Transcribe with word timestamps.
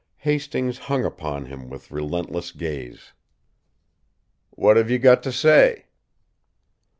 Hastings 0.17 0.79
hung 0.89 1.05
upon 1.05 1.45
him 1.45 1.69
with 1.69 1.91
relentless 1.91 2.51
gaze. 2.51 3.13
"What 4.49 4.75
have 4.75 4.89
you 4.89 4.97
got 4.97 5.21
to 5.21 5.31
say?" 5.31 5.89